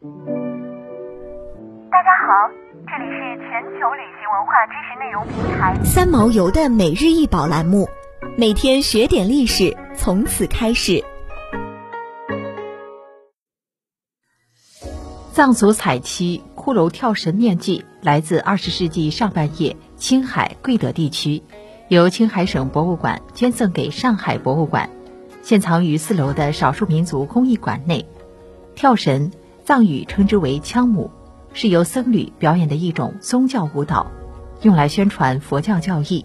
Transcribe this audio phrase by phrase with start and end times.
[0.00, 0.04] 大
[2.04, 2.30] 家好，
[2.86, 7.88] 这里是全球旅行文化知识内容平台三毛游的每日一宝栏目，
[8.36, 11.02] 每天学点历史，从此开始。
[15.32, 21.42] 藏族彩漆骷髅跳神面具来自二十世纪上半叶青海贵德地区，
[21.88, 24.90] 由青海省博物馆捐赠给上海博物馆，
[25.42, 28.06] 现藏于四楼的少数民族工艺馆内。
[28.76, 29.32] 跳神，
[29.68, 31.10] 藏语称之为羌母，
[31.52, 34.10] 是由僧侣表演的一种宗教舞蹈，
[34.62, 36.24] 用来宣传佛教教义，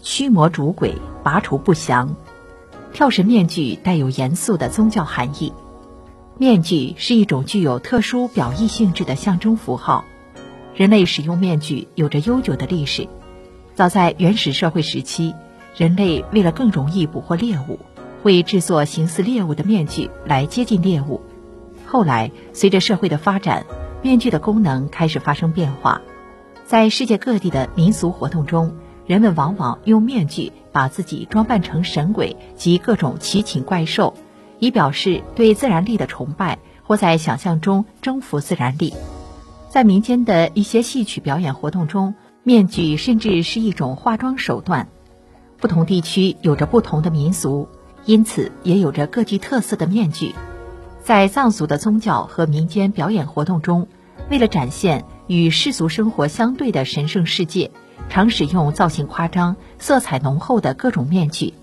[0.00, 2.16] 驱魔逐鬼，拔除不祥。
[2.92, 5.52] 跳神面具带有严肃的宗教含义。
[6.38, 10.04] 面具是一种具有特殊表意性质的象征符号。
[10.74, 13.06] 人类使用面具有着悠久的历史。
[13.76, 15.32] 早在原始社会时期，
[15.76, 17.78] 人类为了更容易捕获猎物，
[18.24, 21.20] 会制作形似猎物的面具来接近猎物。
[21.92, 23.66] 后来，随着社会的发展，
[24.00, 26.00] 面具的功能开始发生变化。
[26.64, 34.14] 在世界各地的民俗活动中，人们往往用面具把自己装扮成神鬼及各种奇禽怪兽。
[34.58, 38.94] 以表示对自然力的崇拜，或在想象中征服自然力。
[39.68, 44.88] 在民间的一些戏曲表演活动中，面具甚至是一种化妆手段。
[45.60, 47.68] 不同地区有着不同的民俗，
[48.06, 50.34] 因此也有着各具特色的面具。
[51.02, 53.88] 在藏族的宗教和民间表演活动中，
[54.30, 57.72] 为了展现与世俗生活相对的神圣世界，
[58.08, 61.54] 常使用造型夸张、色彩浓厚的各种面具。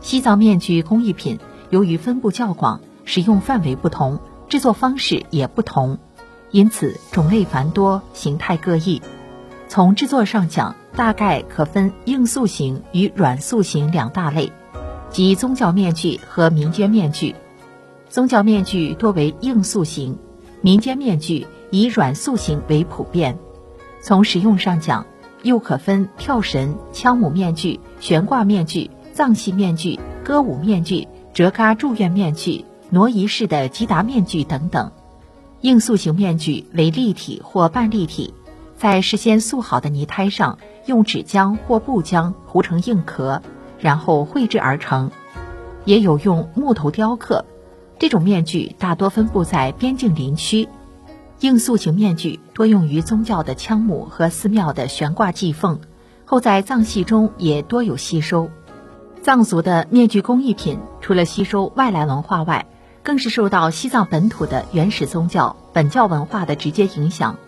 [0.00, 1.38] 西藏面具工艺品。
[1.70, 5.98] 由于分布较广，使用范围不同，制作方式也不同，
[6.52, 9.02] 因此种类繁多，形态各异。
[9.66, 14.52] 从制作上讲，大概可分硬塑形与软塑形两大类，
[15.10, 17.34] 即宗教面具和民间面具。
[18.14, 20.16] 宗教面具多为硬塑形，
[20.60, 23.36] 民间面具以软塑形为普遍。
[24.00, 25.04] 从实用上讲，
[25.42, 31.08] 又可分跳神、枪母面具、悬挂面具、藏戏面具、歌舞面具。
[31.32, 34.92] 折嘎祝愿面具、挪移式的吉达面具等等，
[35.62, 38.32] 硬塑形面具为立体或半立体，
[38.76, 43.42] 在事先塑好的泥胎上用纸浆或布浆糊成硬壳，
[43.80, 45.10] 然后绘制而成。
[45.84, 47.44] 也有用木头雕刻，
[48.04, 50.68] 这种面具大多分布在边境林区。
[51.40, 55.80] 硬塑形面具多用于宗教的枪母和寺庙的悬挂祭奉，
[56.26, 58.50] 后在藏戏中也多有吸收。
[59.22, 62.66] 藏族的面具工艺品，除了吸收外来文化外，
[63.02, 67.38] 更是受到西藏本土的原始宗教本教文化的直接影响。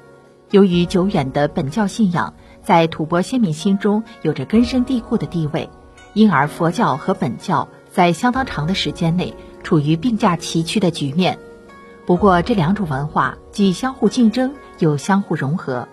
[0.51, 5.69] 由于久远的本教信仰在吐蕃先民心中有着根深蒂固的地位，
[6.15, 11.39] 因而佛教和本教在相当长的时间内处于并驾齐驱的局面。
[12.05, 15.89] 不过，这两种文化既相互竞争，又相互融合。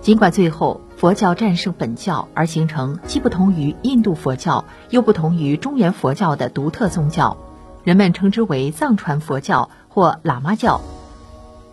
[0.00, 7.36] 尽管最后佛教战胜本教，而形成既不同于印度佛教又不同于中原佛教的独特宗教，
[7.84, 10.80] 人们称之为藏传佛教或喇嘛教。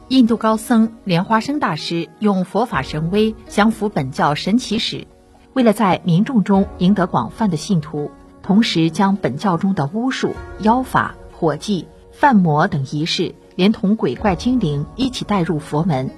[0.09, 5.07] 印度高僧莲花生大师用佛法神威降服本教神奇史，
[5.53, 8.11] 为了在民众中赢得广泛的信徒，
[8.49, 16.09] 同时将本教中的巫术、妖法、火祭、犯魔等仪式，连同鬼怪精灵一起带入佛门。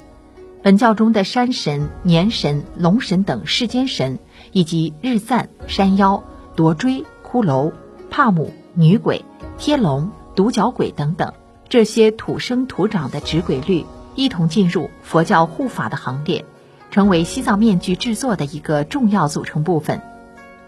[0.63, 4.17] 本教中的山神、年神、龙神等世间神，
[4.53, 6.23] 以及日赞、山妖、
[6.55, 7.73] 夺锥、骷髅、
[8.09, 9.25] 帕姆、女鬼、
[9.57, 11.33] 天龙、独角鬼等等，
[11.67, 16.45] 这些土生土长的纸鬼律，一同进入佛教护法的行列，
[16.91, 20.01] 成为西藏面具制作的一个重要组成部分。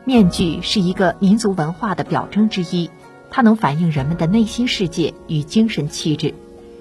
[0.05, 2.89] 面具是一个民族文化的表征之一，
[3.29, 6.33] 它能反映人们的内心世界与精神气质。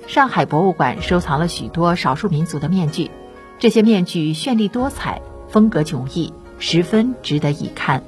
[0.09, 3.11] 上海博物馆收藏了许多少数民族的面具，
[3.61, 8.03] 这些面具绚丽多彩，风格迥异，十分值得一看。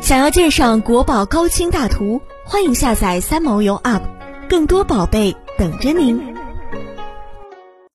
[0.00, 4.02] 想要鉴赏国宝高清大图，欢迎下载三毛游 App，
[4.48, 6.37] 更多宝贝等着您。